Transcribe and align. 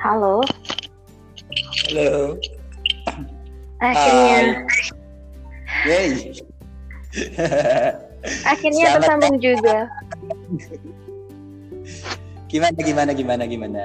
Halo. 0.00 0.40
Halo. 1.88 2.36
Akhirnya. 3.80 4.64
Yeay. 5.84 6.32
Akhirnya 8.48 8.84
Selamat 8.88 9.04
tersambung 9.04 9.36
juga. 9.40 9.78
Gimana 12.54 12.78
gimana 12.80 13.10
gimana 13.10 13.42
gimana? 13.50 13.84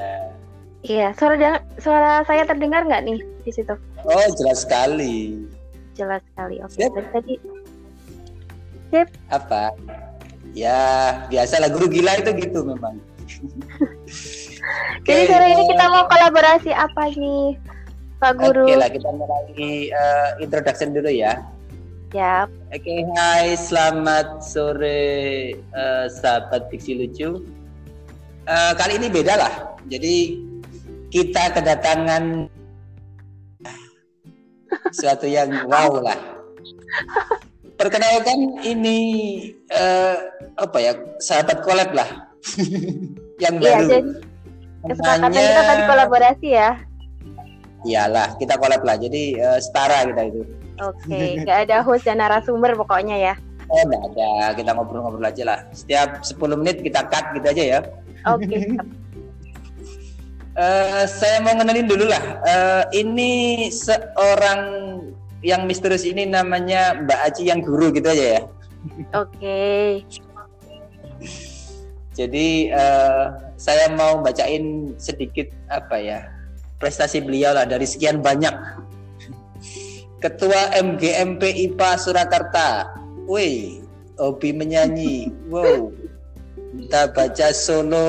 Iya, 0.86 1.10
suara 1.18 1.58
suara 1.82 2.22
saya 2.24 2.46
terdengar 2.46 2.86
nggak 2.86 3.02
nih 3.02 3.20
di 3.42 3.52
situ? 3.52 3.74
Oh 4.06 4.26
jelas 4.38 4.62
sekali. 4.62 5.42
Jelas 5.98 6.22
sekali. 6.32 6.62
Oke, 6.62 6.78
Sip. 6.78 6.94
tadi 6.94 7.10
tadi 7.12 7.34
Apa? 9.34 9.74
Ya 10.54 10.78
biasalah 11.34 11.74
guru 11.74 11.90
gila 11.90 12.22
itu 12.22 12.30
gitu 12.38 12.62
memang. 12.62 13.02
Jadi 15.08 15.22
sore 15.26 15.48
ini 15.56 15.64
kita 15.72 15.86
mau 15.90 16.04
kolaborasi 16.06 16.72
apa 16.76 17.10
nih, 17.16 17.58
Pak 18.22 18.34
Guru? 18.38 18.68
Oke 18.68 18.76
lah 18.78 18.90
kita 18.92 19.10
mulai 19.10 19.90
eh, 19.90 20.30
introduction 20.44 20.94
dulu 20.94 21.10
ya. 21.10 21.40
Ya, 22.10 22.50
Oke, 22.74 23.06
hai, 23.22 23.54
selamat 23.54 24.42
sore 24.42 25.54
eh, 25.62 26.06
sahabat 26.10 26.74
Diksi 26.74 26.98
Lucu. 26.98 27.46
Eh, 28.50 28.72
kali 28.74 28.98
ini 28.98 29.14
beda 29.14 29.38
lah. 29.38 29.54
Jadi 29.86 30.42
kita 31.14 31.54
kedatangan 31.54 32.50
sesuatu 34.90 35.30
yang 35.30 35.54
wow 35.70 36.02
lah. 36.02 36.18
Perkenalkan 37.78 38.58
ini 38.66 38.98
eh, 39.70 40.16
apa 40.58 40.78
ya 40.82 40.98
sahabat 41.22 41.62
collab 41.62 41.94
lah 41.94 42.10
yang 43.44 43.62
iya. 43.62 43.64
baru. 43.64 43.86
Jadi 43.86 44.29
kesepakatan 44.86 45.32
kita 45.34 45.62
tadi 45.66 45.84
kolaborasi 45.88 46.50
ya. 46.52 46.70
Iyalah 47.88 48.36
kita 48.40 48.60
collab 48.60 48.84
lah. 48.84 48.96
Jadi 49.00 49.40
eh, 49.40 49.60
setara 49.60 50.08
kita 50.08 50.22
itu. 50.28 50.42
Oke, 50.80 51.20
nggak 51.44 51.60
ada 51.68 51.84
host 51.84 52.08
dan 52.08 52.20
narasumber 52.24 52.76
pokoknya 52.80 53.18
ya. 53.20 53.34
Oh 53.70 53.86
enggak 53.86 54.02
ada, 54.02 54.32
kita 54.58 54.70
ngobrol-ngobrol 54.74 55.30
aja 55.30 55.44
lah. 55.46 55.60
Setiap 55.70 56.26
10 56.26 56.42
menit 56.58 56.82
kita 56.82 57.06
cut 57.06 57.38
gitu 57.38 57.48
aja 57.54 57.64
ya. 57.64 57.80
Oke, 58.26 58.56
siap. 58.56 58.88
Eh, 60.60 61.04
saya 61.08 61.40
mau 61.40 61.56
ngenalin 61.56 61.88
dulu 61.88 62.12
lah. 62.12 62.20
Eh, 62.44 62.84
ini 63.00 63.32
seorang 63.72 64.60
yang 65.40 65.64
misterius 65.64 66.04
ini 66.04 66.28
namanya 66.28 67.00
Mbak 67.00 67.20
Aci 67.32 67.48
yang 67.48 67.64
guru 67.64 67.96
gitu 67.96 68.12
aja 68.12 68.26
ya. 68.40 68.42
oke. 69.16 69.60
Jadi 72.14 72.74
eh, 72.74 73.26
saya 73.60 73.86
mau 73.94 74.20
bacain 74.24 74.96
sedikit 74.98 75.52
apa 75.70 75.98
ya 76.00 76.20
prestasi 76.80 77.20
beliau 77.20 77.54
lah 77.54 77.68
dari 77.68 77.84
sekian 77.84 78.24
banyak. 78.24 78.56
Ketua 80.20 80.76
MGMP 80.80 81.70
IPA 81.70 81.90
Surakarta. 82.00 82.88
Wih, 83.28 83.84
hobi 84.18 84.50
menyanyi. 84.56 85.30
Wow. 85.52 85.90
Kita 86.70 87.10
baca 87.10 87.48
solo 87.50 88.08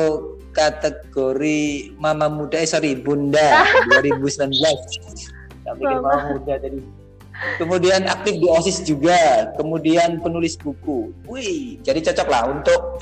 kategori 0.53 1.97
Mama 1.97 2.28
Muda, 2.28 2.60
eh 2.60 2.69
sorry 2.69 2.92
Bunda 2.92 3.64
2019. 3.88 4.53
Tak 5.64 5.74
pikir 5.80 5.98
Mama. 6.04 6.04
Mama 6.04 6.36
Muda 6.36 6.54
tadi. 6.60 6.84
Kemudian 7.56 8.04
aktif 8.04 8.36
di 8.36 8.44
OSIS 8.44 8.84
juga, 8.84 9.48
kemudian 9.56 10.20
penulis 10.20 10.60
buku. 10.60 11.08
Wih, 11.24 11.80
jadi 11.80 12.12
cocok 12.12 12.28
lah 12.28 12.53
untuk 12.53 13.00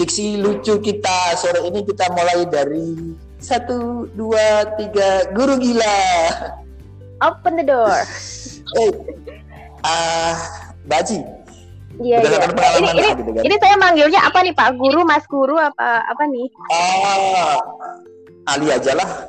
diksi 0.00 0.40
lucu 0.40 0.80
kita 0.80 1.36
sore 1.36 1.60
ini 1.60 1.84
kita 1.84 2.08
mulai 2.16 2.48
dari 2.48 3.12
satu 3.36 4.08
dua 4.16 4.64
tiga 4.80 5.28
guru 5.36 5.60
gila. 5.60 6.00
Open 7.20 7.60
the 7.60 7.64
door. 7.68 8.00
Eh, 8.80 8.90
ah, 9.84 10.40
Baji. 10.88 11.20
Iya, 12.00 12.16
iya. 12.24 12.38
Ini, 12.80 12.88
ini, 12.96 13.08
gitu 13.12 13.30
kan. 13.36 13.42
ini 13.44 13.56
saya 13.60 13.76
manggilnya 13.76 14.20
apa 14.24 14.40
nih, 14.40 14.56
Pak 14.56 14.80
Guru, 14.80 15.04
Mas 15.04 15.28
Guru, 15.28 15.60
apa 15.60 16.00
apa 16.08 16.22
nih? 16.32 16.48
Ah, 16.72 17.60
Ali 18.56 18.72
aja 18.72 18.96
lah, 18.96 19.28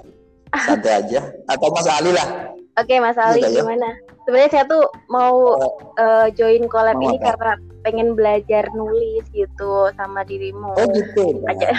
santai 0.55 1.03
aja. 1.03 1.19
Atau 1.51 1.67
Mas 1.75 1.83
Ali 1.91 2.15
lah. 2.15 2.47
Oke, 2.79 2.95
Mas 3.03 3.19
Ali, 3.19 3.43
Iya, 3.43 3.59
iya. 3.59 3.59
gimana? 3.59 3.89
Sebenarnya 4.23 4.51
saya 4.55 4.63
tuh 4.71 4.87
mau 5.11 5.59
Oh, 5.59 5.75
eh, 5.99 6.31
join 6.31 6.63
collab 6.71 6.95
Mau 6.95 7.11
ini 7.11 7.19
apa? 7.19 7.35
karena 7.35 7.53
pengen 7.81 8.13
belajar 8.13 8.69
nulis 8.73 9.25
gitu 9.33 9.89
sama 9.97 10.21
dirimu. 10.25 10.73
oh 10.77 10.87
gitu. 10.93 11.41
Aja. 11.49 11.69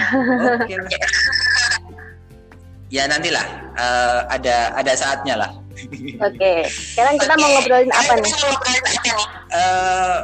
Oke. 0.59 0.75
lah. 0.75 0.89
Ya 2.93 3.09
nantilah 3.09 3.45
eh, 3.73 4.19
ada 4.29 4.55
ada 4.77 4.93
saatnya 4.93 5.35
lah. 5.39 5.51
Oke, 6.21 6.69
sekarang 6.69 7.17
kita 7.17 7.33
mau 7.41 7.49
ngobrolin 7.57 7.89
apa 7.89 8.13
nih? 8.21 8.33
Eh, 9.53 10.17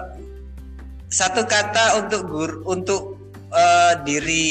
satu 1.09 1.41
kata 1.49 2.05
untuk 2.05 2.21
gur 2.29 2.51
untuk 2.69 3.17
eh, 3.49 3.93
diri 4.05 4.47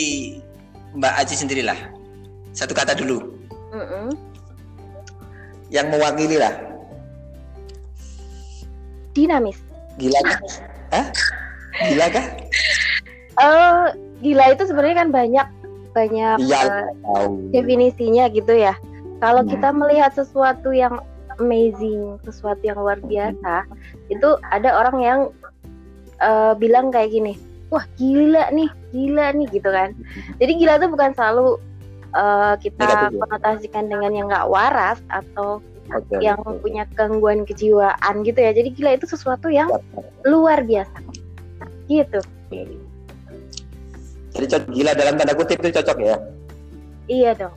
Mbak 0.99 1.15
Aji 1.23 1.35
sendirilah. 1.39 1.79
Satu 2.51 2.75
kata 2.75 2.99
dulu 2.99 3.23
Mm-mm. 3.71 4.11
yang 5.71 5.87
mewakili 5.95 6.43
lah. 6.43 6.51
Dinamis. 9.15 9.63
Gila? 9.99 10.19
Hah? 10.89 11.07
Gila 11.85 12.07
kah? 12.11 12.27
Eh, 13.39 13.85
gila 14.19 14.45
itu 14.51 14.63
sebenarnya 14.67 14.97
kan 14.99 15.11
banyak 15.15 15.47
banyak 15.95 16.39
eh, 16.43 16.85
tahu. 17.03 17.33
definisinya 17.51 18.27
gitu 18.31 18.55
ya. 18.55 18.75
Kalau 19.19 19.43
Hmm. 19.43 19.51
kita 19.51 19.69
melihat 19.71 20.13
sesuatu 20.15 20.71
yang 20.71 20.99
amazing, 21.39 22.19
sesuatu 22.23 22.63
yang 22.63 22.79
luar 22.79 22.99
biasa, 23.01 23.67
itu 24.09 24.29
ada 24.51 24.75
orang 24.75 24.99
yang 24.99 25.21
eh, 26.19 26.53
bilang 26.59 26.91
kayak 26.91 27.15
gini, 27.15 27.39
wah 27.71 27.87
gila 27.95 28.51
nih, 28.51 28.71
gila 28.91 29.31
nih 29.35 29.47
gitu 29.53 29.71
kan. 29.71 29.95
Jadi 30.39 30.53
gila 30.59 30.83
itu 30.83 30.89
bukan 30.91 31.11
selalu 31.15 31.47
eh, 32.11 32.55
kita 32.59 32.89
Negatif 33.07 33.15
ya? 33.15 33.21
konotasikan 33.23 33.85
dengan 33.87 34.11
yang 34.15 34.27
nggak 34.27 34.49
waras 34.51 34.99
atau 35.07 35.63
Oke, 35.89 36.21
yang 36.21 36.41
punya 36.61 36.85
gangguan 36.93 37.49
kejiwaan 37.49 38.15
gitu 38.25 38.39
ya. 38.41 38.53
Jadi 38.53 38.69
gila 38.77 38.97
itu 38.97 39.07
sesuatu 39.09 39.49
yang 39.49 39.73
luar 40.29 40.61
biasa. 40.65 40.99
Gitu. 41.89 42.21
Jadi 42.53 42.77
cocok 44.37 44.63
gila 44.69 44.93
dalam 44.93 45.17
tanda 45.17 45.33
kutip 45.33 45.59
itu 45.65 45.81
cocok 45.81 45.99
ya. 46.05 46.17
Iya 47.09 47.31
dong. 47.37 47.57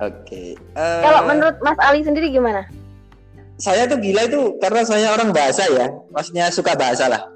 Oke. 0.00 0.56
Eh, 0.56 1.00
Kalau 1.04 1.24
menurut 1.24 1.56
Mas 1.64 1.80
Ali 1.80 2.04
sendiri 2.04 2.28
gimana? 2.28 2.64
saya 3.60 3.84
tuh 3.84 4.00
gila 4.00 4.24
itu 4.24 4.56
karena 4.56 4.82
saya 4.88 5.12
orang 5.12 5.36
bahasa 5.36 5.68
ya, 5.68 5.92
maksudnya 6.16 6.48
suka 6.48 6.72
bahasa 6.72 7.12
lah. 7.12 7.28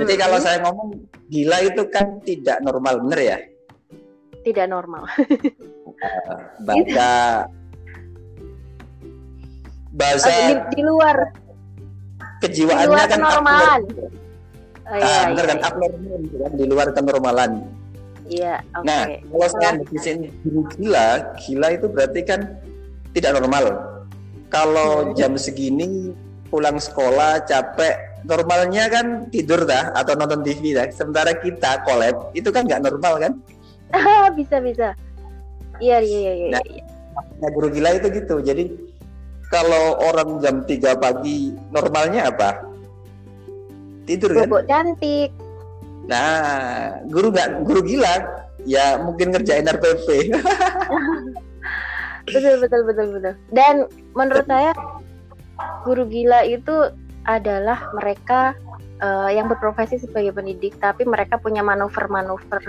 Jadi 0.00 0.16
Mm-mm. 0.16 0.24
kalau 0.24 0.38
saya 0.40 0.64
ngomong 0.64 0.96
gila 1.28 1.60
itu 1.60 1.84
kan 1.92 2.24
tidak 2.24 2.56
normal, 2.64 3.04
bener 3.04 3.20
ya? 3.20 3.38
Tidak 4.48 4.64
normal. 4.64 5.04
Bahasa 6.64 7.08
bahasa 9.90 10.28
Oh, 10.28 10.40
di, 10.44 10.54
di 10.74 10.82
luar. 10.82 11.16
kejiwaannya 12.38 12.80
di 12.80 12.88
luar 12.88 13.06
kan 13.06 13.18
kenormalan. 13.18 13.80
abnormal. 13.82 14.06
Oh, 14.88 14.88
Ah, 14.88 14.96
iya, 14.96 15.20
bener 15.28 15.44
iya, 15.44 15.50
kan 15.50 15.58
abnormal 15.68 16.14
gitu 16.18 16.36
kan, 16.38 16.50
di 16.54 16.64
luar 16.64 16.86
kenormalan. 16.92 17.50
Iya, 18.24 18.54
oke. 18.74 18.84
Nah, 18.84 19.02
kalau 19.24 19.48
saya 19.50 19.70
definisiin 19.76 20.18
gila, 20.76 21.08
gila 21.38 21.68
itu 21.72 21.86
berarti 21.88 22.20
kan 22.22 22.40
tidak 23.10 23.32
normal. 23.34 23.64
Kalau 24.48 24.90
Hmm. 25.02 25.12
jam 25.12 25.32
segini 25.34 26.12
pulang 26.46 26.76
sekolah 26.76 27.44
capek, 27.44 27.96
normalnya 28.24 28.88
kan 28.88 29.06
tidur 29.28 29.64
dah 29.64 29.92
atau 29.92 30.12
nonton 30.14 30.40
TV 30.40 30.72
dah. 30.72 30.88
Sementara 30.88 31.36
kita 31.36 31.84
collab 31.84 32.32
itu 32.32 32.48
kan 32.48 32.64
nggak 32.64 32.80
normal 32.80 33.14
kan? 33.18 33.32
bisa 34.38 34.56
bisa. 34.58 34.92
Iya 35.78 36.00
iya 36.00 36.18
iya 36.18 36.32
iya. 36.34 36.48
Nah, 36.50 36.62
iya. 36.64 36.84
Nah, 37.38 37.48
guru 37.50 37.68
gila 37.68 37.92
itu 37.92 38.08
gitu. 38.08 38.40
Jadi 38.40 38.72
kalau 39.48 39.96
orang 40.04 40.40
jam 40.44 40.60
3 40.64 40.96
pagi 41.00 41.56
normalnya 41.72 42.28
apa? 42.28 42.64
Tidur 44.04 44.32
kan? 44.36 44.48
Bobok 44.48 44.64
cantik. 44.68 45.30
Nah, 46.08 47.04
guru 47.08 47.28
nggak 47.32 47.64
guru 47.68 47.80
gila 47.84 48.44
ya 48.64 49.00
mungkin 49.00 49.32
ngerjain 49.32 49.68
RPP. 49.68 50.08
Betul 52.28 52.60
betul 52.60 52.84
betul 52.84 53.06
betul. 53.16 53.34
Dan 53.56 53.88
menurut 54.12 54.44
saya 54.44 54.76
guru 55.80 56.04
gila 56.04 56.44
itu 56.44 56.92
adalah 57.24 57.88
mereka 57.96 58.52
eh, 59.00 59.30
yang 59.32 59.48
berprofesi 59.48 59.96
sebagai 59.96 60.36
pendidik 60.36 60.76
tapi 60.76 61.08
mereka 61.08 61.40
punya 61.40 61.64
manuver-manuver 61.64 62.68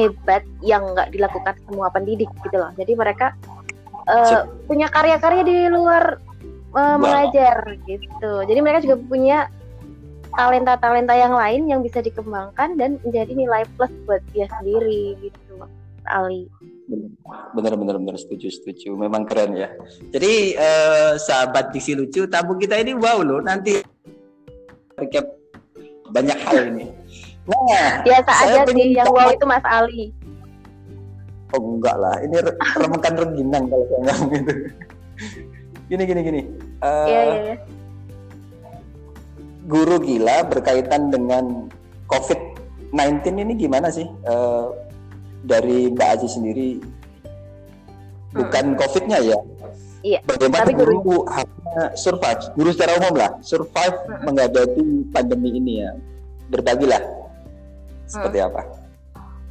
hebat 0.00 0.40
yang 0.64 0.96
nggak 0.96 1.12
dilakukan 1.12 1.52
semua 1.68 1.92
pendidik 1.92 2.32
gitu 2.48 2.56
loh. 2.56 2.72
Jadi 2.80 2.96
mereka 2.96 3.36
eh, 4.08 4.40
punya 4.68 4.86
karya-karya 4.92 5.42
di 5.44 5.56
luar 5.72 6.20
eh, 6.74 6.96
mengajar 7.00 7.56
gitu. 7.88 8.32
Jadi 8.44 8.58
mereka 8.60 8.84
juga 8.84 8.96
punya 9.04 9.38
talenta-talenta 10.34 11.14
yang 11.14 11.34
lain 11.34 11.62
yang 11.70 11.80
bisa 11.80 12.02
dikembangkan 12.02 12.74
dan 12.74 12.98
menjadi 13.06 13.32
nilai 13.32 13.62
plus 13.78 13.92
buat 14.04 14.20
dia 14.34 14.50
sendiri 14.58 15.16
gitu. 15.22 15.56
Ali. 16.04 16.52
bener 17.56 17.80
bener 17.80 17.96
bener 17.96 18.16
setuju 18.20 18.52
setuju. 18.52 18.92
Memang 18.92 19.24
keren 19.24 19.56
ya. 19.56 19.72
Jadi 20.12 20.52
eh, 20.52 21.12
sahabat 21.16 21.72
diksi 21.72 21.96
lucu 21.96 22.28
tamu 22.28 22.60
kita 22.60 22.76
ini 22.76 22.92
wow 22.92 23.24
loh. 23.24 23.40
Nanti 23.40 23.80
recap 25.00 25.24
banyak 26.12 26.36
hal 26.44 26.76
ini. 26.76 26.92
Nah 27.48 28.04
biasa 28.04 28.30
aja 28.44 28.60
sih 28.68 28.92
yang 28.92 29.08
wow 29.08 29.32
itu 29.32 29.44
Mas 29.48 29.64
Ali 29.64 30.12
oh 31.52 31.60
enggak 31.60 31.96
lah 32.00 32.16
ini 32.24 32.34
remekan 32.80 33.14
rengginang 33.18 33.64
kalau 33.68 33.84
saya 33.90 34.00
ngomong 34.00 34.30
gitu 34.32 34.52
gini 35.84 36.02
gini 36.08 36.20
gini 36.24 36.40
uh, 36.80 37.06
iya, 37.06 37.20
iya, 37.20 37.40
iya. 37.44 37.56
guru 39.68 40.00
gila 40.00 40.36
berkaitan 40.48 41.12
dengan 41.12 41.68
COVID-19 42.08 43.20
ini 43.44 43.52
gimana 43.56 43.92
sih 43.92 44.08
uh, 44.24 44.72
dari 45.44 45.92
Mbak 45.92 46.08
Aji 46.16 46.28
sendiri 46.28 46.70
bukan 48.34 48.64
hmm. 48.74 48.78
COVID-nya 48.82 49.18
ya. 49.22 49.38
Iya. 50.04 50.20
Bagaimana 50.28 50.68
tapi 50.68 50.76
guru, 50.76 51.00
guru 51.00 51.20
survive, 51.96 52.42
guru 52.58 52.70
secara 52.74 53.00
umum 53.00 53.14
lah, 53.16 53.30
survive 53.40 53.96
hmm. 54.04 54.20
menghadapi 54.28 54.84
pandemi 55.14 55.56
ini 55.56 55.72
ya. 55.86 55.90
Berbagilah 56.52 57.00
seperti 58.04 58.38
hmm. 58.42 58.48
apa. 58.52 58.62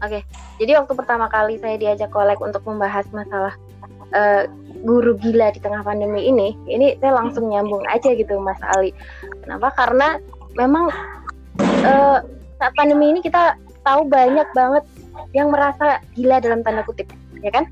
Oke, 0.03 0.19
okay. 0.19 0.21
jadi 0.59 0.83
waktu 0.83 0.99
pertama 0.99 1.31
kali 1.31 1.55
saya 1.63 1.79
diajak 1.79 2.11
kolek 2.11 2.43
untuk 2.43 2.59
membahas 2.67 3.07
masalah 3.15 3.55
uh, 4.11 4.43
guru 4.83 5.15
gila 5.15 5.47
di 5.55 5.63
tengah 5.63 5.79
pandemi 5.79 6.27
ini, 6.27 6.51
ini 6.67 6.99
saya 6.99 7.15
langsung 7.15 7.47
nyambung 7.47 7.87
aja 7.87 8.11
gitu 8.11 8.35
Mas 8.43 8.59
Ali. 8.75 8.91
Kenapa? 9.47 9.71
Karena 9.71 10.19
memang 10.59 10.91
uh, 11.87 12.19
saat 12.59 12.73
pandemi 12.75 13.15
ini 13.15 13.23
kita 13.23 13.55
tahu 13.87 14.03
banyak 14.11 14.43
banget 14.51 14.83
yang 15.31 15.55
merasa 15.55 16.03
gila 16.19 16.43
dalam 16.43 16.67
tanda 16.67 16.83
kutip, 16.83 17.07
ya 17.39 17.55
kan? 17.55 17.63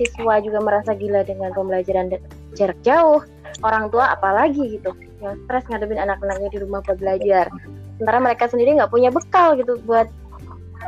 Siswa 0.00 0.40
juga 0.40 0.64
merasa 0.64 0.96
gila 0.96 1.20
dengan 1.20 1.52
pembelajaran 1.52 2.16
jarak 2.56 2.80
jauh, 2.80 3.20
orang 3.60 3.92
tua 3.92 4.16
apalagi 4.16 4.80
gitu, 4.80 4.96
yang 5.20 5.36
stres 5.44 5.68
ngadepin 5.68 6.00
anak-anaknya 6.00 6.48
di 6.48 6.58
rumah 6.64 6.80
buat 6.80 6.96
belajar. 6.96 7.52
Sementara 8.00 8.24
mereka 8.24 8.48
sendiri 8.48 8.72
nggak 8.72 8.88
punya 8.88 9.12
bekal 9.12 9.52
gitu 9.60 9.76
buat 9.84 10.08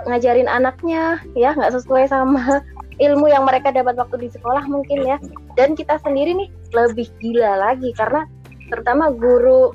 ngajarin 0.05 0.51
anaknya, 0.51 1.19
ya 1.33 1.57
nggak 1.57 1.73
sesuai 1.73 2.13
sama 2.13 2.61
ilmu 3.05 3.29
yang 3.33 3.49
mereka 3.49 3.73
dapat 3.73 3.97
waktu 3.97 4.29
di 4.29 4.29
sekolah 4.33 4.69
mungkin 4.69 5.05
ya. 5.05 5.17
Dan 5.57 5.73
kita 5.73 5.97
sendiri 6.05 6.37
nih 6.37 6.49
lebih 6.77 7.09
gila 7.25 7.73
lagi 7.73 7.91
karena 7.97 8.29
terutama 8.69 9.09
guru 9.15 9.73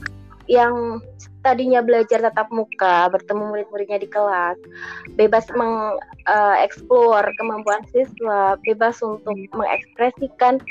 yang 0.52 1.00
tadinya 1.42 1.82
belajar 1.82 2.22
tatap 2.22 2.52
muka, 2.54 3.10
bertemu 3.10 3.44
murid-muridnya 3.50 3.98
di 4.02 4.10
kelas, 4.10 4.58
bebas 5.18 5.48
mengeksplor 5.56 7.24
uh, 7.24 7.36
kemampuan 7.40 7.82
siswa, 7.90 8.60
bebas 8.62 9.02
untuk 9.02 9.34
mengekspresikan 9.56 10.62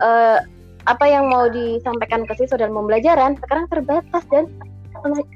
uh, 0.00 0.40
apa 0.88 1.04
yang 1.06 1.30
mau 1.30 1.46
disampaikan 1.46 2.24
ke 2.26 2.34
siswa 2.40 2.58
dalam 2.58 2.74
pembelajaran, 2.74 3.36
sekarang 3.42 3.66
terbatas 3.70 4.24
dan 4.32 4.48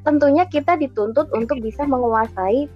tentunya 0.06 0.46
kita 0.46 0.78
dituntut 0.78 1.26
untuk 1.34 1.58
bisa 1.58 1.82
menguasai 1.84 2.70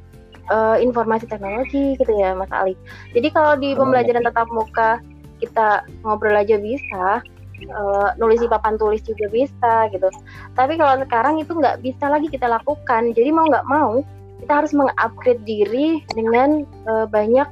uh, 0.51 0.77
informasi 0.77 1.31
teknologi 1.31 1.97
gitu 1.97 2.13
ya 2.19 2.35
Mas 2.35 2.51
Ali. 2.53 2.75
Jadi 3.15 3.29
kalau 3.33 3.57
di 3.57 3.73
pembelajaran 3.73 4.27
tatap 4.27 4.51
muka 4.51 5.01
kita 5.41 5.89
ngobrol 6.05 6.37
aja 6.37 6.61
bisa, 6.61 7.25
uh, 7.73 8.09
nulis 8.21 8.43
di 8.43 8.49
papan 8.51 8.77
tulis 8.77 9.01
juga 9.07 9.31
bisa 9.33 9.89
gitu. 9.95 10.11
Tapi 10.59 10.77
kalau 10.77 11.01
sekarang 11.01 11.41
itu 11.41 11.55
nggak 11.57 11.81
bisa 11.81 12.11
lagi 12.11 12.29
kita 12.29 12.51
lakukan. 12.51 13.15
Jadi 13.17 13.31
mau 13.33 13.49
nggak 13.49 13.69
mau 13.71 14.05
kita 14.45 14.53
harus 14.65 14.73
mengupgrade 14.73 15.43
diri 15.45 16.01
dengan 16.13 16.65
uh, 16.89 17.07
banyak 17.09 17.49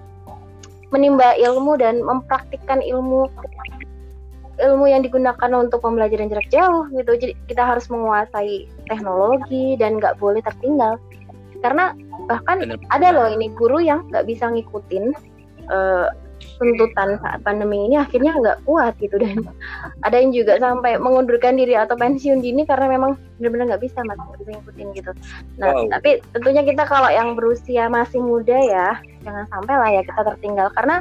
menimba 0.89 1.37
ilmu 1.37 1.77
dan 1.77 2.01
mempraktikkan 2.01 2.81
ilmu 2.81 3.29
ilmu 4.59 4.91
yang 4.91 5.07
digunakan 5.07 5.51
untuk 5.55 5.85
pembelajaran 5.85 6.33
jarak 6.33 6.49
jauh 6.51 6.89
gitu. 6.91 7.13
Jadi 7.15 7.33
kita 7.47 7.63
harus 7.63 7.87
menguasai 7.87 8.67
teknologi 8.91 9.79
dan 9.79 10.03
nggak 10.03 10.19
boleh 10.19 10.43
tertinggal. 10.43 10.99
Karena 11.63 11.95
bahkan 12.29 12.61
Bener. 12.61 12.79
ada 12.93 13.09
loh 13.17 13.29
ini 13.33 13.49
guru 13.57 13.81
yang 13.81 14.05
nggak 14.13 14.29
bisa 14.29 14.53
ngikutin 14.53 15.17
uh, 15.73 16.13
tuntutan 16.59 17.19
saat 17.23 17.43
pandemi 17.43 17.87
ini 17.87 17.99
akhirnya 17.99 18.35
nggak 18.35 18.59
kuat 18.67 18.95
gitu 18.99 19.19
dan 19.19 19.43
ada 20.07 20.17
yang 20.19 20.31
juga 20.35 20.59
sampai 20.59 20.99
mengundurkan 20.99 21.55
diri 21.55 21.75
atau 21.75 21.95
pensiun 21.95 22.43
dini 22.43 22.67
karena 22.67 22.91
memang 22.91 23.15
benar-benar 23.39 23.75
nggak 23.75 23.83
bisa 23.87 24.03
mas 24.07 24.19
bisa 24.39 24.51
ngikutin 24.59 24.89
gitu. 24.95 25.11
Nah 25.59 25.71
wow. 25.75 25.87
tapi 25.99 26.19
tentunya 26.35 26.63
kita 26.67 26.83
kalau 26.87 27.11
yang 27.11 27.39
berusia 27.39 27.87
masih 27.87 28.23
muda 28.23 28.59
ya 28.59 28.99
jangan 29.23 29.47
sampai 29.51 29.75
lah 29.75 29.91
ya 29.91 30.03
kita 30.03 30.21
tertinggal 30.35 30.69
karena 30.75 30.97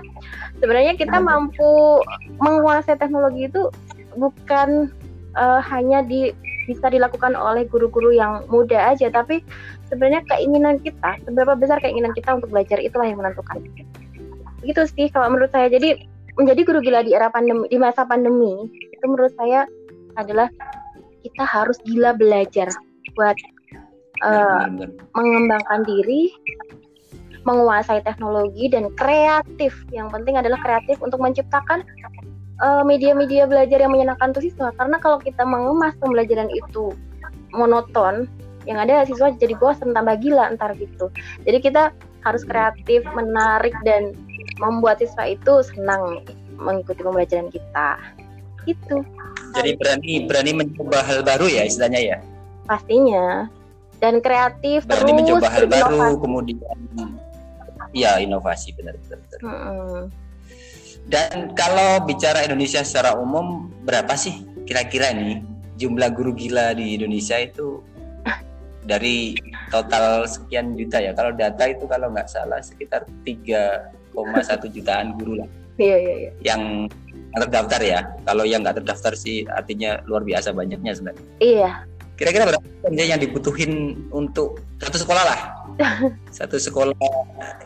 sebenarnya 0.62 0.94
kita 0.98 1.18
mampu 1.22 2.02
menguasai 2.42 2.98
teknologi 2.98 3.50
itu 3.50 3.70
bukan 4.18 4.90
uh, 5.38 5.62
hanya 5.62 6.02
di 6.06 6.34
bisa 6.68 6.92
dilakukan 6.92 7.34
oleh 7.34 7.64
guru-guru 7.66 8.12
yang 8.12 8.44
muda 8.52 8.92
aja. 8.92 9.08
Tapi 9.08 9.40
sebenarnya 9.88 10.28
keinginan 10.28 10.84
kita 10.84 11.18
seberapa 11.24 11.56
besar 11.56 11.80
keinginan 11.80 12.12
kita 12.12 12.36
untuk 12.36 12.52
belajar 12.52 12.78
itulah 12.84 13.08
yang 13.08 13.24
menentukan. 13.24 13.64
Gitu 14.62 14.84
sih 14.92 15.08
kalau 15.08 15.32
menurut 15.32 15.50
saya. 15.56 15.72
Jadi 15.72 15.96
menjadi 16.38 16.62
guru 16.68 16.80
gila 16.84 17.02
di 17.02 17.16
era 17.18 17.32
pandemi 17.34 17.66
di 17.66 17.82
masa 17.82 18.06
pandemi 18.06 18.70
itu 18.70 19.06
menurut 19.08 19.34
saya 19.40 19.66
adalah 20.20 20.52
kita 21.26 21.44
harus 21.48 21.80
gila 21.88 22.14
belajar 22.14 22.70
buat 23.18 23.34
uh, 24.22 24.70
mengembangkan 25.18 25.82
diri 25.88 26.30
menguasai 27.48 28.04
teknologi 28.04 28.68
dan 28.68 28.92
kreatif. 29.00 29.72
Yang 29.96 30.20
penting 30.20 30.36
adalah 30.36 30.60
kreatif 30.60 31.00
untuk 31.00 31.24
menciptakan 31.24 31.88
media-media 32.62 33.46
uh, 33.46 33.50
belajar 33.50 33.78
yang 33.78 33.94
menyenangkan 33.94 34.34
untuk 34.34 34.46
siswa 34.46 34.74
karena 34.74 34.98
kalau 34.98 35.22
kita 35.22 35.46
mengemas 35.46 35.94
pembelajaran 36.02 36.50
itu 36.50 36.94
monoton 37.54 38.26
yang 38.66 38.82
ada 38.82 39.06
siswa 39.08 39.32
jadi 39.38 39.56
bosan 39.62 39.94
tambah 39.94 40.18
gila 40.20 40.52
ntar 40.58 40.74
gitu 40.76 41.14
jadi 41.46 41.58
kita 41.62 41.84
harus 42.28 42.44
kreatif 42.44 43.08
menarik 43.16 43.72
dan 43.88 44.12
membuat 44.60 45.00
siswa 45.00 45.24
itu 45.30 45.64
senang 45.64 46.26
mengikuti 46.58 47.02
pembelajaran 47.06 47.48
kita. 47.54 47.90
Itu. 48.68 49.00
Jadi 49.56 49.80
berani 49.80 50.14
berani 50.28 50.52
mencoba 50.52 51.00
hal 51.06 51.24
baru 51.24 51.48
ya 51.48 51.64
istilahnya 51.64 52.02
ya. 52.04 52.18
Pastinya. 52.68 53.48
Dan 53.98 54.22
kreatif 54.22 54.86
berani 54.86 55.10
terus 55.10 55.20
mencoba 55.24 55.48
hal 55.50 55.66
baru 55.66 56.22
kemudian 56.22 56.78
ya 57.96 58.22
inovasi 58.22 58.76
benar 58.78 58.94
benar. 59.08 59.20
benar. 59.26 59.40
Hmm. 59.42 60.02
Dan 61.08 61.56
kalau 61.56 62.04
bicara 62.04 62.44
Indonesia 62.44 62.84
secara 62.84 63.16
umum 63.16 63.72
berapa 63.88 64.12
sih 64.20 64.44
kira-kira 64.68 65.16
nih 65.16 65.40
jumlah 65.80 66.12
guru 66.12 66.36
gila 66.36 66.76
di 66.76 67.00
Indonesia 67.00 67.40
itu 67.40 67.80
dari 68.84 69.36
total 69.72 70.28
sekian 70.28 70.76
juta 70.76 71.00
ya. 71.00 71.16
Kalau 71.16 71.32
data 71.32 71.64
itu 71.68 71.88
kalau 71.88 72.12
nggak 72.12 72.28
salah 72.28 72.60
sekitar 72.60 73.08
tiga 73.24 73.92
satu 74.44 74.68
jutaan 74.68 75.16
guru 75.16 75.44
lah. 75.44 75.50
Iya 75.78 75.96
iya 75.96 76.14
iya. 76.18 76.32
Yang 76.42 76.92
terdaftar 77.38 77.82
ya. 77.84 78.00
Kalau 78.26 78.44
yang 78.44 78.66
nggak 78.66 78.84
terdaftar 78.84 79.14
sih 79.14 79.46
artinya 79.48 80.02
luar 80.10 80.28
biasa 80.28 80.52
banyaknya 80.52 80.92
sebenarnya. 80.92 81.26
Iya. 81.40 81.72
Kira-kira 82.18 82.50
berapa 82.50 82.66
yang 82.90 83.22
dibutuhin 83.22 84.04
untuk 84.10 84.58
satu 84.82 84.98
sekolah 84.98 85.24
lah? 85.24 85.40
Satu 86.38 86.58
sekolah 86.58 86.98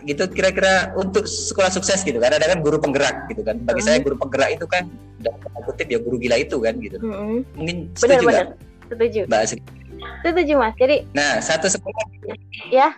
gitu 0.03 0.27
kira-kira 0.31 0.91
untuk 0.99 1.25
sekolah 1.25 1.71
sukses 1.71 2.03
gitu 2.03 2.19
kan. 2.19 2.35
Ada 2.35 2.51
kan 2.51 2.59
guru 2.63 2.77
penggerak 2.77 3.27
gitu 3.31 3.41
kan. 3.45 3.59
Bagi 3.63 3.81
mm. 3.83 3.87
saya 3.87 3.97
guru 4.03 4.15
penggerak 4.19 4.59
itu 4.59 4.65
kan 4.67 4.87
dalam 5.21 5.37
kutip 5.63 5.87
ya 5.87 5.99
guru 6.01 6.17
gila 6.19 6.37
itu 6.41 6.57
kan 6.59 6.75
gitu. 6.81 6.97
Mm. 6.99 7.45
mungkin 7.55 7.77
setuju 7.95 8.25
benar, 8.27 8.45
benar. 8.53 8.89
setuju. 8.91 9.21
Mbak 9.27 9.41
setuju 10.25 10.53
mas. 10.57 10.75
Jadi 10.77 10.95
nah 11.15 11.39
satu 11.39 11.67
sekolah. 11.71 12.05
Ya. 12.69 12.95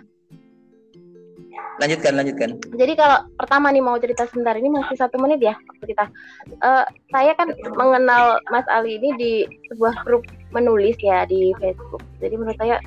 Lanjutkan 1.81 2.13
lanjutkan. 2.13 2.49
Jadi 2.77 2.93
kalau 2.93 3.25
pertama 3.33 3.73
nih 3.73 3.81
mau 3.81 3.97
cerita 3.97 4.29
sebentar. 4.29 4.53
Ini 4.53 4.69
masih 4.69 4.97
satu 4.97 5.17
menit 5.17 5.41
ya 5.41 5.57
kita 5.83 6.05
uh, 6.63 6.85
saya 7.11 7.33
kan 7.35 7.51
mengenal 7.75 8.39
Mas 8.53 8.65
Ali 8.69 9.01
ini 9.01 9.09
di 9.17 9.33
sebuah 9.73 10.05
grup 10.05 10.23
menulis 10.53 10.95
ya 11.01 11.25
di 11.25 11.51
Facebook. 11.57 12.01
Jadi 12.21 12.35
menurut 12.37 12.57
saya 12.61 12.77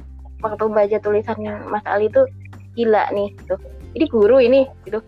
waktu 0.44 0.64
baca 0.68 0.98
tulisan 1.00 1.38
Mas 1.68 1.84
Ali 1.88 2.08
itu 2.12 2.22
gila 2.76 3.08
nih 3.12 3.32
gitu. 3.44 3.56
Jadi 3.96 4.04
guru 4.12 4.36
ini 4.40 4.68
gitu. 4.84 5.00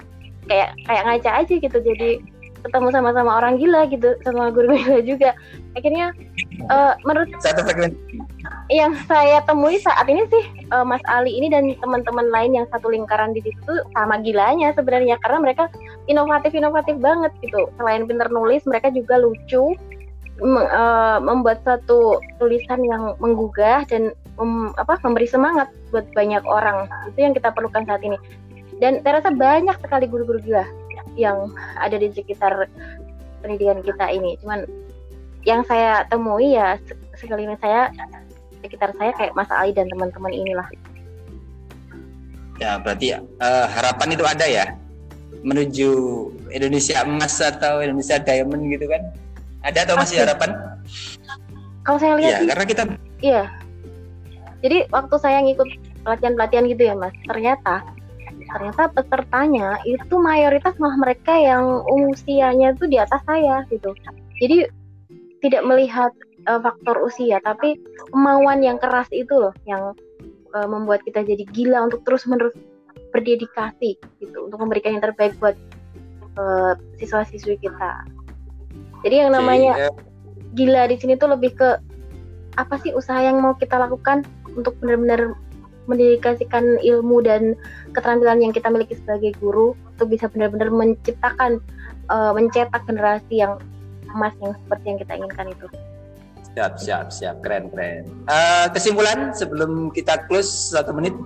Kayak 0.48 0.72
kayak 0.88 1.02
ngaca 1.04 1.30
aja 1.44 1.54
gitu 1.60 1.78
jadi 1.84 2.10
ketemu 2.58 2.90
sama-sama 2.90 3.38
orang 3.38 3.54
gila 3.60 3.86
gitu 3.86 4.16
sama 4.24 4.50
guru 4.50 4.74
gila 4.74 5.00
juga. 5.04 5.30
Akhirnya 5.76 6.10
uh, 6.72 6.96
menurut 7.06 7.30
yang 8.68 8.92
saya 9.08 9.40
temui 9.48 9.80
saat 9.80 10.04
ini 10.08 10.28
sih 10.28 10.44
uh, 10.72 10.84
Mas 10.84 11.00
Ali 11.08 11.32
ini 11.32 11.48
dan 11.48 11.72
teman-teman 11.80 12.28
lain 12.28 12.52
yang 12.52 12.66
satu 12.68 12.92
lingkaran 12.92 13.32
di 13.32 13.40
situ 13.40 13.72
sama 13.96 14.20
gilanya 14.20 14.76
sebenarnya 14.76 15.16
karena 15.24 15.38
mereka 15.40 15.64
inovatif-inovatif 16.08 16.96
banget 17.00 17.32
gitu. 17.40 17.68
Selain 17.80 18.04
pinter 18.04 18.28
nulis, 18.28 18.64
mereka 18.68 18.92
juga 18.92 19.20
lucu 19.20 19.72
uh, 20.42 21.18
membuat 21.22 21.62
satu 21.64 22.20
tulisan 22.36 22.84
yang 22.84 23.16
menggugah 23.22 23.88
dan 23.88 24.12
mem, 24.38 24.72
apa 24.78 24.96
memberi 25.02 25.28
semangat 25.28 25.68
buat 25.90 26.06
banyak 26.14 26.42
orang. 26.46 26.86
Itu 27.10 27.18
yang 27.18 27.34
kita 27.34 27.50
perlukan 27.52 27.84
saat 27.84 28.00
ini. 28.06 28.16
Dan 28.78 29.02
saya 29.02 29.18
rasa 29.18 29.34
banyak 29.34 29.76
sekali 29.82 30.06
guru-guru 30.06 30.38
gila 30.40 30.64
yang 31.18 31.50
ada 31.82 31.98
di 31.98 32.14
sekitar 32.14 32.70
pendidikan 33.42 33.82
kita 33.82 34.06
ini. 34.14 34.38
Cuman 34.40 34.64
yang 35.42 35.66
saya 35.66 36.06
temui 36.06 36.54
ya 36.54 36.78
sekeliling 37.18 37.58
saya 37.58 37.90
sekitar 38.62 38.94
saya 38.98 39.10
kayak 39.18 39.34
Mas 39.34 39.50
Ali 39.50 39.74
dan 39.74 39.90
teman-teman 39.90 40.30
inilah. 40.30 40.68
Ya 42.58 42.78
berarti 42.78 43.14
uh, 43.14 43.66
harapan 43.70 44.08
itu 44.14 44.24
ada 44.26 44.46
ya? 44.46 44.74
Menuju 45.46 45.90
Indonesia 46.50 47.06
emas 47.06 47.38
atau 47.38 47.78
Indonesia 47.82 48.18
diamond 48.18 48.62
gitu 48.66 48.86
kan? 48.90 49.02
Ada 49.62 49.86
atau 49.86 49.94
masih 49.98 50.22
harapan? 50.22 50.54
Kalau 51.86 51.98
saya 51.98 52.14
lihat 52.18 52.30
ya, 52.30 52.38
sih, 52.42 52.48
karena 52.52 52.64
kita 52.68 52.82
iya 53.24 53.42
jadi 54.64 54.90
waktu 54.90 55.14
saya 55.22 55.38
ngikut 55.44 55.68
pelatihan-pelatihan 56.02 56.66
gitu 56.66 56.82
ya 56.88 56.94
mas 56.98 57.14
ternyata 57.26 57.86
ternyata 58.48 58.88
pesertanya 58.96 59.76
itu 59.84 60.14
mayoritas 60.16 60.72
malah 60.80 60.96
mereka 60.96 61.36
yang 61.36 61.84
usianya 62.08 62.72
itu 62.72 62.88
di 62.88 62.96
atas 62.96 63.20
saya 63.28 63.64
gitu. 63.68 63.92
Jadi 64.40 64.68
tidak 65.44 65.62
melihat 65.68 66.10
uh, 66.48 66.58
faktor 66.58 66.98
usia 67.04 67.38
tapi 67.44 67.78
kemauan 68.10 68.64
yang 68.64 68.80
keras 68.80 69.06
itu 69.14 69.30
loh 69.30 69.54
yang 69.68 69.94
uh, 70.56 70.68
membuat 70.68 71.04
kita 71.04 71.22
jadi 71.22 71.44
gila 71.54 71.86
untuk 71.86 72.02
terus 72.02 72.26
menerus 72.26 72.56
berdedikasi 73.14 73.96
gitu 74.20 74.38
untuk 74.48 74.58
memberikan 74.60 74.98
yang 74.98 75.04
terbaik 75.04 75.36
buat 75.38 75.54
uh, 76.40 76.74
siswa-siswi 76.98 77.60
kita. 77.60 77.92
Jadi 79.06 79.14
yang 79.14 79.30
namanya 79.30 79.92
gila 80.58 80.90
di 80.90 80.96
sini 80.98 81.14
tuh 81.14 81.30
lebih 81.30 81.54
ke 81.54 81.70
apa 82.58 82.74
sih 82.82 82.90
usaha 82.90 83.22
yang 83.22 83.38
mau 83.38 83.54
kita 83.54 83.78
lakukan 83.78 84.26
untuk 84.58 84.74
benar-benar 84.82 85.38
mendedikasikan 85.88 86.76
ilmu 86.84 87.24
dan 87.24 87.56
keterampilan 87.96 88.44
yang 88.44 88.52
kita 88.52 88.68
miliki 88.68 88.98
sebagai 89.00 89.32
guru 89.40 89.72
untuk 89.96 90.12
bisa 90.12 90.28
benar-benar 90.28 90.68
menciptakan 90.68 91.64
uh, 92.12 92.36
mencetak 92.36 92.84
generasi 92.84 93.40
yang 93.40 93.56
emas 94.12 94.36
yang 94.44 94.52
seperti 94.66 94.84
yang 94.84 94.98
kita 95.00 95.12
inginkan 95.16 95.46
itu. 95.48 95.66
Siap, 96.52 96.72
siap, 96.76 97.06
siap, 97.08 97.36
keren, 97.40 97.72
keren. 97.72 98.04
Uh, 98.28 98.68
kesimpulan 98.74 99.32
sebelum 99.32 99.88
kita 99.94 100.28
close 100.28 100.50
satu 100.76 100.92
menit. 100.92 101.16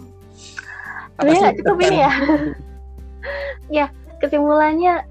Nggak 1.18 1.58
cukup 1.62 1.78
ini 1.82 1.98
ya. 2.04 2.12
ya, 3.82 3.86
kesimpulannya 4.22 5.02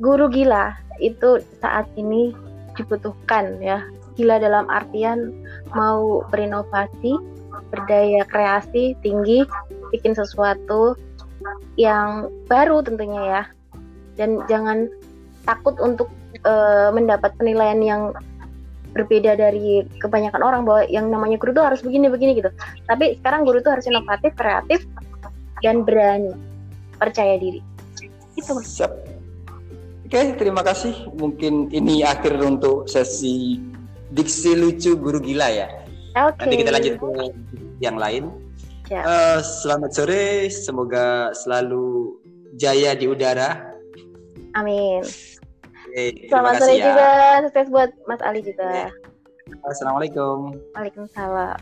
guru 0.00 0.28
gila 0.28 0.76
itu 1.00 1.40
saat 1.60 1.88
ini 1.96 2.36
dibutuhkan 2.76 3.56
ya. 3.64 3.84
Gila 4.16 4.40
dalam 4.40 4.64
artian 4.72 5.32
mau 5.76 6.24
berinovasi, 6.32 7.20
berdaya 7.68 8.24
kreasi 8.28 8.96
tinggi, 9.04 9.44
bikin 9.92 10.16
sesuatu 10.16 10.96
yang 11.76 12.32
baru 12.48 12.80
tentunya 12.80 13.22
ya. 13.22 13.42
Dan 14.16 14.40
jangan 14.48 14.88
takut 15.44 15.76
untuk 15.78 16.08
uh, 16.48 16.88
mendapat 16.90 17.36
penilaian 17.36 17.78
yang 17.84 18.02
berbeda 18.96 19.36
dari 19.36 19.84
kebanyakan 20.00 20.40
orang 20.40 20.64
bahwa 20.64 20.88
yang 20.88 21.12
namanya 21.12 21.36
guru 21.36 21.52
itu 21.52 21.60
harus 21.60 21.84
begini 21.84 22.08
begini 22.08 22.40
gitu. 22.40 22.48
Tapi 22.88 23.20
sekarang 23.20 23.44
guru 23.44 23.60
itu 23.60 23.68
harus 23.68 23.84
inovatif, 23.84 24.32
kreatif, 24.32 24.88
dan 25.60 25.84
berani, 25.84 26.32
percaya 26.96 27.36
diri. 27.36 27.60
Itu. 28.40 28.56
Siap. 28.64 28.92
Oke, 30.08 30.38
terima 30.40 30.64
kasih. 30.64 31.12
Mungkin 31.18 31.68
ini 31.76 32.00
akhir 32.06 32.40
untuk 32.40 32.88
sesi 32.88 33.60
diksi 34.12 34.54
lucu 34.54 34.94
guru 34.94 35.18
gila 35.18 35.48
ya. 35.50 35.68
Okay. 36.16 36.40
Nanti 36.46 36.54
kita 36.62 36.70
lanjut 36.72 36.94
ke 36.96 37.10
yang 37.82 37.96
lain. 38.00 38.30
Ya. 38.86 39.02
Uh, 39.02 39.38
selamat 39.42 39.90
sore, 39.92 40.46
semoga 40.48 41.34
selalu 41.34 42.16
jaya 42.54 42.94
di 42.94 43.10
udara. 43.10 43.74
Amin. 44.54 45.02
Okay, 45.90 46.30
selamat 46.30 46.52
sore 46.62 46.74
ya. 46.78 46.84
juga, 46.86 47.10
sukses 47.50 47.68
buat 47.68 47.90
Mas 48.06 48.22
Ali 48.22 48.40
juga. 48.46 48.88
Assalamualaikum. 49.66 50.54
Waalaikumsalam. 50.72 51.58